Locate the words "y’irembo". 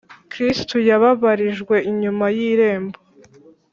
2.37-2.97